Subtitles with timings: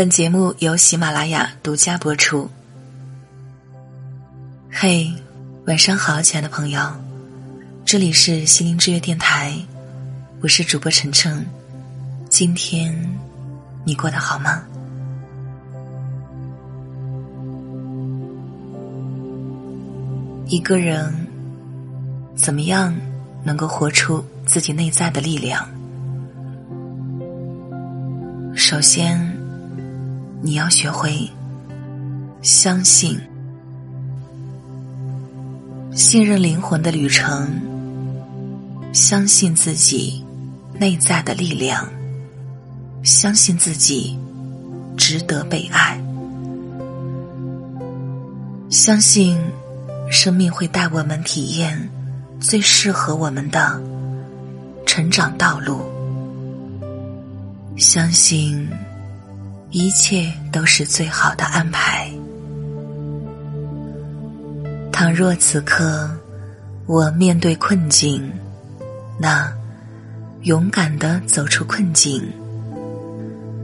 [0.00, 2.48] 本节目由喜马拉雅独家播出。
[4.72, 5.12] 嘿，
[5.66, 6.80] 晚上好，亲爱的朋友，
[7.84, 9.52] 这里是心灵之约电台，
[10.40, 11.44] 我是主播晨晨。
[12.30, 12.98] 今天
[13.84, 14.62] 你过得好吗？
[20.46, 21.14] 一个人
[22.34, 22.96] 怎么样
[23.44, 25.68] 能够活出自己内在的力量？
[28.54, 29.29] 首先，
[30.42, 31.28] 你要学会
[32.40, 33.20] 相信，
[35.92, 37.60] 信任灵魂的旅程，
[38.92, 40.24] 相信自己
[40.78, 41.86] 内在的力量，
[43.02, 44.18] 相信自己
[44.96, 46.00] 值得被爱，
[48.70, 49.38] 相信
[50.10, 51.90] 生命会带我们体验
[52.40, 53.78] 最适合我们的
[54.86, 55.82] 成长道路。
[57.76, 58.66] 相信
[59.70, 62.10] 一切都是最好的安排。
[64.92, 66.10] 倘若此刻
[66.86, 68.30] 我面对困境，
[69.18, 69.52] 那
[70.42, 72.22] 勇敢的走出困境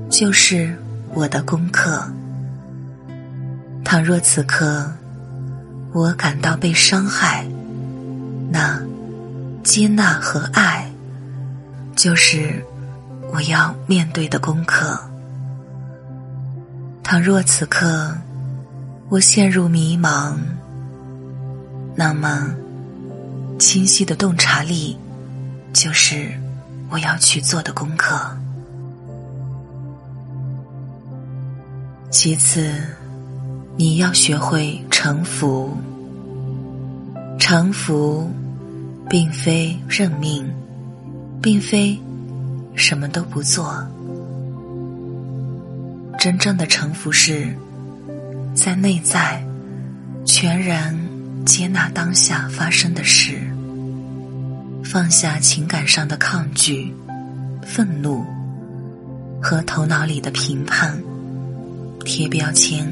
[0.08, 0.74] 就是
[1.12, 2.02] 我的功课。
[3.84, 4.90] 倘若此刻
[5.92, 7.46] 我感到被伤害，
[8.50, 8.80] 那
[9.62, 10.90] 接纳和爱
[11.94, 12.64] 就是。
[13.32, 14.98] 我要面对的功课。
[17.08, 18.12] 倘若此刻
[19.08, 20.34] 我陷入迷茫，
[21.94, 22.52] 那么
[23.60, 24.98] 清晰的洞察力
[25.72, 26.32] 就是
[26.90, 28.18] 我要去做的功课。
[32.10, 32.74] 其次，
[33.76, 35.76] 你要学会臣服。
[37.38, 38.28] 臣服，
[39.08, 40.44] 并非认命，
[41.40, 41.96] 并非。
[42.74, 43.80] 什么都不做，
[46.26, 47.56] 真正的臣服是，
[48.52, 49.40] 在内在
[50.24, 50.92] 全然
[51.44, 53.38] 接纳当下发生的事，
[54.82, 56.92] 放下情感上的抗拒、
[57.64, 58.24] 愤怒
[59.40, 61.00] 和头脑里的评判、
[62.04, 62.84] 贴标签。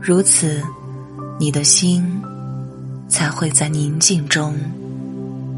[0.00, 0.62] 如此，
[1.38, 2.02] 你的心
[3.10, 4.56] 才会在宁静中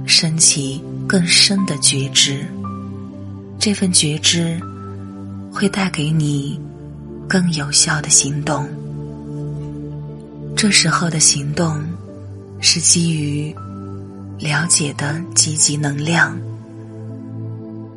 [0.04, 0.82] 升起。
[1.06, 2.44] 更深的觉知，
[3.60, 4.60] 这份觉知
[5.58, 6.56] 会带给你
[7.28, 8.64] 更有效的行动。
[10.56, 11.82] 这时候的行动
[12.60, 13.52] 是基于
[14.38, 16.38] 了解的积极能量，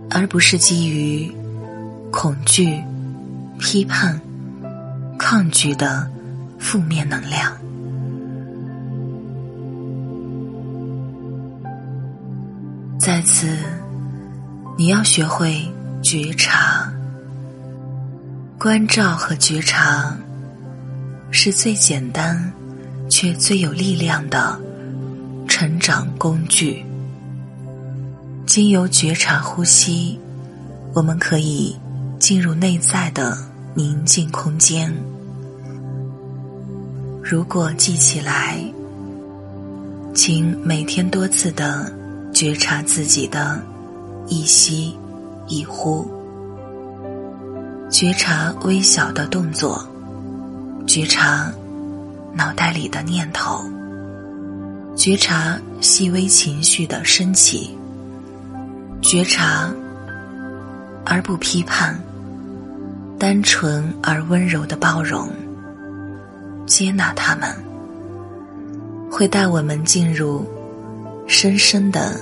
[0.10, 1.32] 而不是基于
[2.10, 2.82] 恐惧、
[3.60, 4.20] 批判、
[5.20, 6.10] 抗拒的
[6.58, 7.56] 负面能量。
[12.98, 13.56] 在此，
[14.76, 15.64] 你要学会
[16.02, 16.81] 觉察、
[18.64, 20.16] 关照和觉察，
[21.32, 22.54] 是最简单
[23.10, 24.56] 却最有力量的
[25.48, 26.86] 成长工具。
[28.46, 30.20] 经由觉察呼吸，
[30.94, 31.76] 我们可以
[32.20, 33.36] 进入内在的
[33.74, 34.94] 宁静空间。
[37.24, 38.64] 如果记起来，
[40.14, 41.92] 请每天多次的。
[42.32, 43.60] 觉察自己的
[44.28, 44.96] 一吸
[45.48, 46.08] 一呼，
[47.92, 49.86] 觉察微小的动作，
[50.88, 51.52] 觉察
[52.34, 53.66] 脑袋里的念头，
[54.96, 57.78] 觉察细微情绪的升起，
[59.02, 59.70] 觉察
[61.06, 62.00] 而不批判，
[63.20, 65.30] 单纯而温柔的包容，
[66.66, 67.54] 接纳他们，
[69.12, 70.46] 会带我们进入。
[71.28, 72.20] 深深的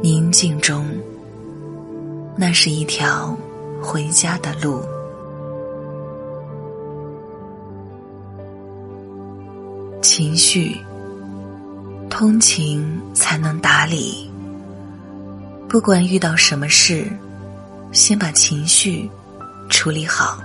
[0.00, 0.86] 宁静中，
[2.36, 3.36] 那是一条
[3.84, 4.82] 回家的路。
[10.00, 10.80] 情绪，
[12.08, 14.30] 通情才能达理。
[15.68, 17.06] 不管遇到什么事，
[17.92, 19.10] 先把情绪
[19.68, 20.38] 处理好。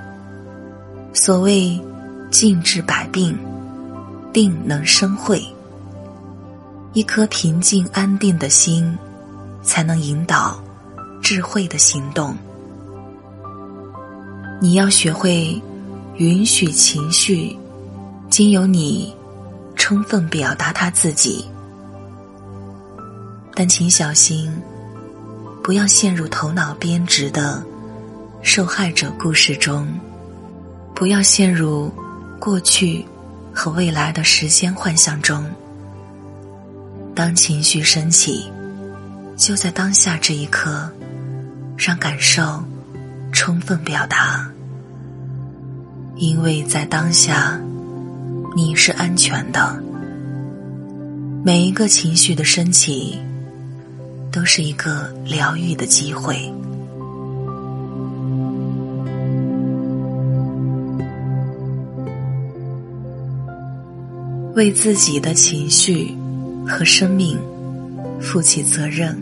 [1.14, 1.80] 所谓
[2.30, 3.38] 静治百病，
[4.34, 5.42] 定能生慧。
[6.94, 8.98] 一颗平静安定的心，
[9.62, 10.60] 才能引导
[11.22, 12.36] 智慧的行动。
[14.62, 15.62] 你要学会
[16.18, 17.58] 允许情绪
[18.30, 19.16] 经由你
[19.76, 21.46] 充分表达他自己，
[23.56, 24.52] 但请小心，
[25.64, 27.64] 不要陷入头脑编织的
[28.42, 29.88] 受害者故事中，
[30.94, 31.90] 不要陷入
[32.38, 33.06] 过去
[33.54, 35.46] 和未来的时间幻象中。
[37.16, 38.52] 当情绪升起，
[39.38, 40.92] 就在当下这一刻，
[41.78, 42.62] 让感受
[43.42, 44.52] 充分表达，
[46.18, 47.58] 因为在当下，
[48.54, 49.82] 你是安全的。
[51.42, 53.18] 每一个情绪的升起，
[54.30, 56.52] 都是一个疗愈的机会。
[64.54, 66.14] 为自己的情绪
[66.68, 67.40] 和生命
[68.20, 69.18] 负起责任，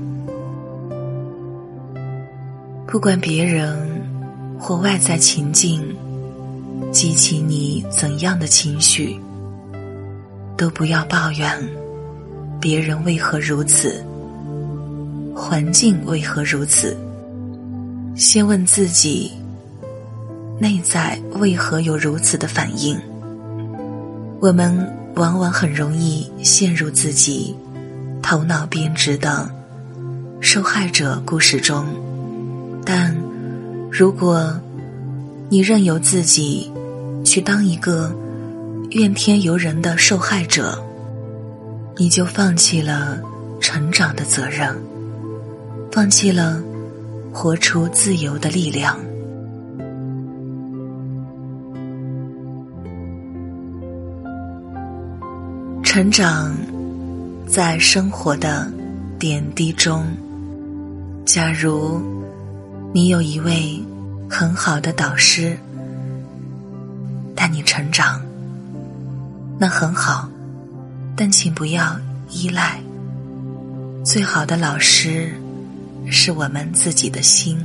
[2.88, 3.78] 不管别人
[4.59, 5.95] 或外在情境
[6.92, 9.19] 激起你怎样的情绪，
[10.56, 11.48] 都不要抱怨
[12.59, 14.04] 别人为何如此，
[15.36, 16.98] 环境为何如此。
[18.15, 19.31] 先问自己，
[20.59, 23.00] 内在为何有如此的反应？
[24.39, 24.94] 我们。
[25.18, 27.56] 往往很容易陷入自己
[28.21, 29.50] 头脑编织的
[30.39, 31.83] 受害者故事中，
[32.86, 33.18] 但
[33.92, 34.54] 如果
[35.50, 36.72] 你任由自己
[37.24, 38.13] 去当一个
[38.92, 40.78] 怨天尤人的受害者，
[41.95, 43.19] 你就放弃了
[43.60, 44.75] 成长的责任，
[45.92, 46.62] 放弃了
[47.34, 48.98] 活出自由的力量。
[55.83, 56.56] 成长
[57.48, 58.72] 在生活的
[59.18, 60.06] 点滴中。
[61.25, 62.00] 假如
[62.94, 63.81] 你有一位
[64.30, 65.57] 很好的导师
[67.36, 68.22] 带你成长，
[69.60, 70.30] 那很好，
[71.16, 72.00] 但请不要
[72.30, 72.80] 依赖。
[74.04, 75.34] 最好的老师
[76.10, 77.60] 是我们自己的心，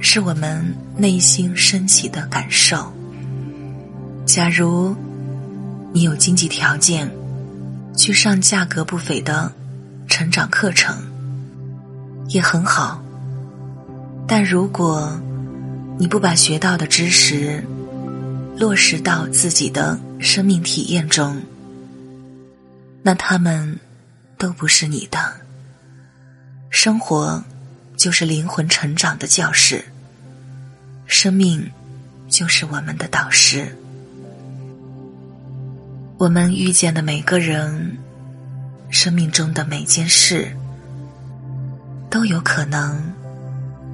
[0.00, 2.92] 是我们内心升起的感受。
[4.26, 4.94] 假如。
[5.90, 7.10] 你有经济条件
[7.96, 9.50] 去上价格不菲的
[10.06, 10.94] 成长课程，
[12.28, 13.02] 也很好。
[14.30, 15.18] 但如果
[15.98, 17.64] 你不把学到的知识
[18.58, 21.40] 落实到自己的生命体验中，
[23.02, 23.80] 那他们
[24.36, 25.18] 都不是你的。
[26.68, 27.42] 生活
[27.96, 29.82] 就是灵魂成长的教室，
[31.06, 31.66] 生命
[32.28, 33.74] 就是我们的导师。
[36.18, 37.96] 我们遇见的每个人，
[38.90, 40.54] 生命中的每件事，
[42.10, 43.00] 都有可能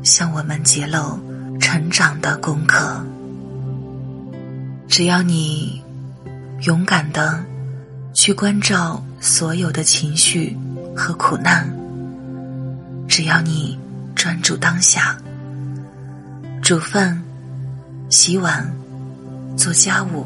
[0.04, 1.18] 向我们揭露
[1.58, 3.04] 成长的功课。
[4.86, 5.82] 只要你
[6.62, 7.42] 勇敢的
[8.12, 10.56] 去关照所有的情绪
[10.94, 11.68] 和苦难，
[13.08, 13.76] 只要你
[14.14, 15.18] 专注当下，
[16.62, 17.20] 煮饭、
[18.08, 18.70] 洗碗、
[19.56, 20.24] 做家务。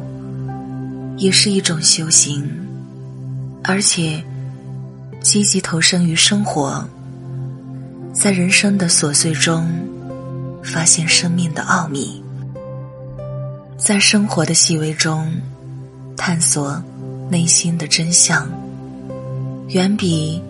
[1.17, 2.49] 也是一种修行，
[3.65, 4.23] 而且
[5.21, 6.89] 积极投身于生活，
[8.21, 9.71] 在人生的琐碎中
[10.65, 12.21] 发现生命的奥秘，
[13.77, 15.33] 在生活的细微中
[16.17, 16.83] 探索
[17.31, 18.51] 内心的真相，
[19.69, 20.43] 远比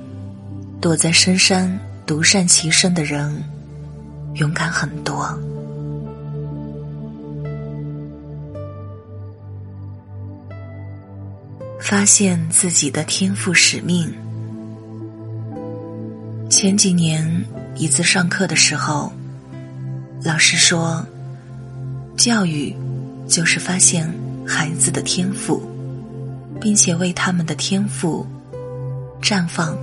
[0.81, 3.44] 躲在深山独善其身的人
[4.37, 5.38] 勇敢很多。
[11.79, 14.11] 发现自己的天赋使命。
[16.50, 17.44] 前几年
[17.76, 19.12] 一次上课的时候，
[20.24, 21.06] 老师说
[22.17, 22.74] ：“教育
[23.28, 24.12] 就是发现
[24.46, 25.62] 孩子的天赋，
[26.60, 28.26] 并且为他们的天赋
[29.20, 29.76] 绽放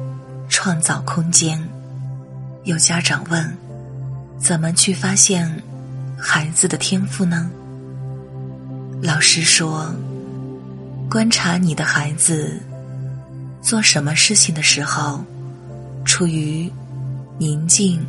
[0.49, 1.61] 创造空间。”
[2.65, 3.57] 有家长问
[4.39, 5.47] ：“怎么去发现
[6.17, 7.49] 孩子的天赋呢？”
[9.01, 9.93] 老师说。
[11.07, 12.59] 观察你的孩子
[13.61, 15.23] 做什么事情的时候，
[16.05, 16.71] 处于
[17.37, 17.99] 宁静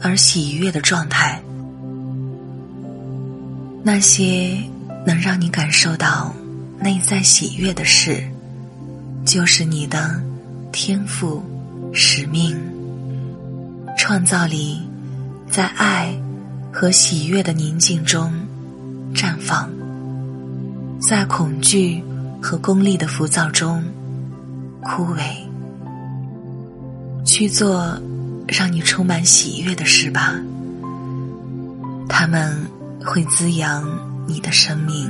[0.00, 1.38] 而喜悦的状态。
[3.82, 4.56] 那些
[5.04, 6.34] 能让你感受到
[6.80, 8.22] 内在喜悦的事，
[9.26, 10.22] 就是你的
[10.72, 11.42] 天赋
[11.92, 12.56] 使命。
[13.98, 14.80] 创造力
[15.50, 16.16] 在爱
[16.72, 18.32] 和喜悦的宁静中
[19.12, 19.68] 绽放，
[21.00, 22.02] 在恐惧。
[22.40, 23.82] 和功利的浮躁中
[24.80, 25.20] 枯萎，
[27.38, 27.96] 去做
[28.48, 30.34] 让你充满喜悦的事吧，
[32.08, 32.66] 他们
[33.04, 33.88] 会滋养
[34.26, 35.08] 你的生命。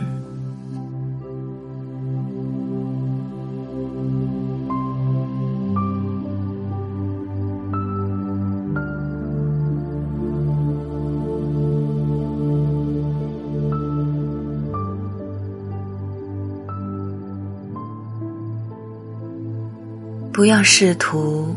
[20.30, 21.56] 不要试图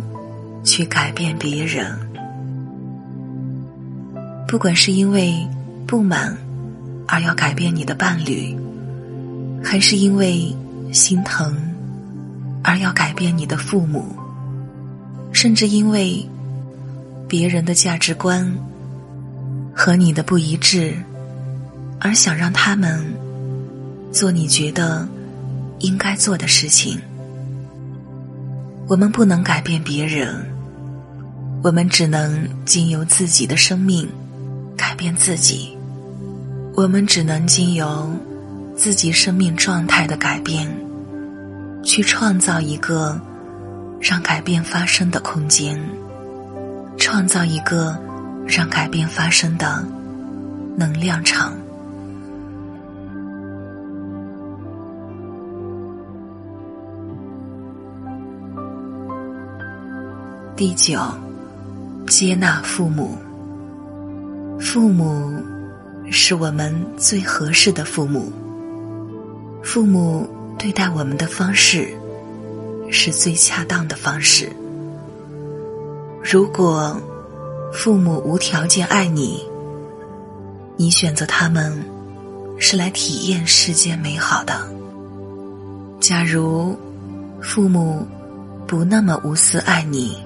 [0.63, 1.97] 去改变别人，
[4.47, 5.35] 不管是因为
[5.87, 6.37] 不满
[7.07, 8.55] 而要改变你的伴侣，
[9.63, 10.55] 还是因为
[10.91, 11.55] 心疼
[12.63, 14.05] 而要改变你的父母，
[15.31, 16.27] 甚至因为
[17.27, 18.49] 别人的价值观
[19.73, 20.93] 和你的不一致，
[21.99, 23.03] 而想让他们
[24.11, 25.07] 做你觉得
[25.79, 26.99] 应该做的事情，
[28.87, 30.45] 我们不能改变别人，
[31.63, 34.09] 我们只能经由自己的生命。
[34.77, 35.77] 改变自己，
[36.75, 38.09] 我们只能经由
[38.75, 40.67] 自己生命状态的改变，
[41.83, 43.19] 去创造一个
[43.99, 45.79] 让改变发生的空间，
[46.97, 47.95] 创造一个
[48.47, 49.85] 让改变发生的
[50.75, 51.53] 能量场。
[60.55, 60.99] 第九，
[62.11, 63.17] 接纳父母。
[64.59, 65.33] 父母
[66.11, 68.29] 是我们最合适的父母。
[69.63, 70.27] 父母
[70.59, 71.87] 对待我们的方式
[72.91, 74.51] 是最恰当的方式。
[76.21, 77.01] 如果
[77.71, 79.47] 父母无条件爱你，
[80.75, 81.81] 你选择他们
[82.59, 84.67] 是来体验世间美好的。
[86.01, 86.77] 假如
[87.41, 88.05] 父母
[88.67, 90.17] 不那么无私爱你，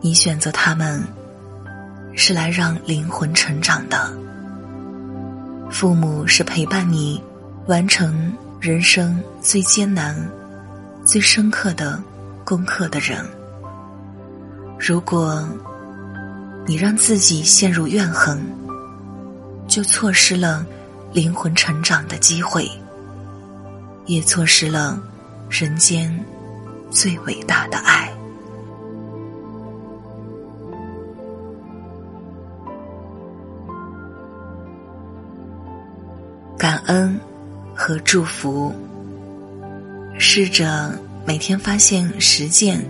[0.00, 1.02] 你选择他们。
[2.20, 4.12] 是来让灵魂成长的。
[5.70, 7.22] 父母是陪伴你
[7.66, 10.16] 完成人生最艰难、
[11.04, 12.02] 最深刻的
[12.44, 13.24] 功课的人。
[14.80, 15.48] 如果
[16.66, 18.36] 你让自己陷入怨恨，
[19.68, 20.66] 就错失了
[21.12, 22.68] 灵魂成长的机会，
[24.06, 25.00] 也错失了
[25.48, 26.12] 人间
[26.90, 28.12] 最伟大的爱。
[36.88, 37.18] 恩
[37.74, 38.72] 和祝福，
[40.18, 42.82] 试着每天发现十件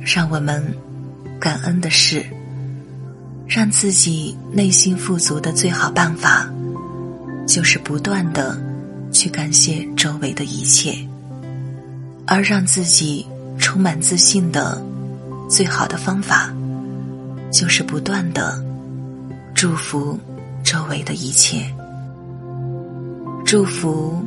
[0.00, 0.62] 让我们
[1.40, 2.24] 感恩的事，
[3.46, 6.46] 让自己内心富足的最好办法，
[7.46, 8.60] 就是不断的
[9.10, 10.94] 去感谢周围的一切，
[12.26, 13.26] 而让自己
[13.58, 14.80] 充满自信的
[15.48, 16.52] 最好的方法，
[17.50, 18.62] 就是不断的
[19.54, 20.18] 祝福
[20.62, 21.64] 周围的一切。
[23.48, 24.22] 祝福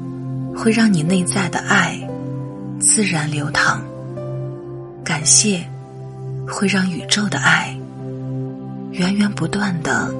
[0.56, 1.96] 会让你内在的爱
[2.80, 3.80] 自然流淌，
[5.04, 5.63] 感谢
[6.48, 7.78] 会让宇宙的爱
[8.90, 10.12] 源源不断的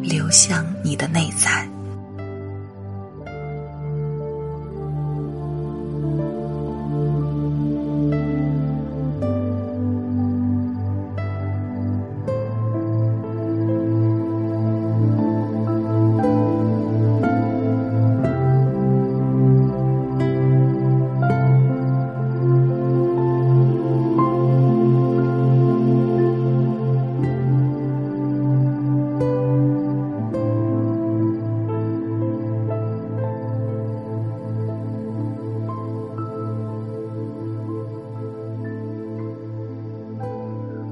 [0.00, 1.68] 流向你的内在。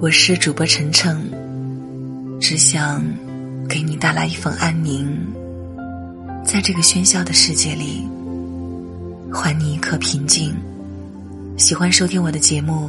[0.08, 1.20] 我是主播晨晨，
[2.40, 3.04] 只想
[3.68, 5.06] 给你带来一份安宁，
[6.42, 8.08] 在这个喧嚣的世界里，
[9.30, 10.56] 还你一颗平静。
[11.58, 12.88] 喜欢收听我的节目，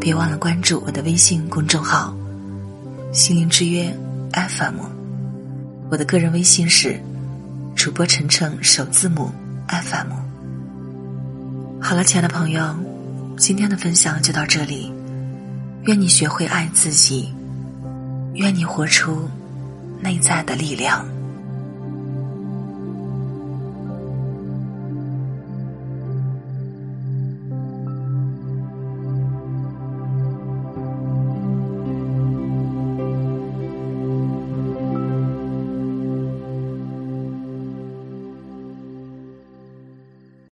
[0.00, 2.16] 别忘了关注我的微信公众号
[3.12, 3.94] “心灵之约
[4.32, 4.78] FM”。
[5.90, 6.98] 我的个人微信是
[7.76, 9.30] 主播晨晨首字母
[9.68, 10.12] FM。
[11.78, 12.74] 好了，亲爱的朋友，
[13.36, 14.93] 今天的分享就到这里。
[15.86, 17.30] 愿你学会爱自己，
[18.32, 19.28] 愿你活出
[20.00, 21.06] 内在的力量。